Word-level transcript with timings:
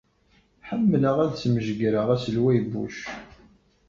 Ḥemmleɣ 0.67 1.15
ad 1.25 1.33
smejgreɣ 1.41 2.07
Aselway 2.15 2.59
Bush. 2.71 3.01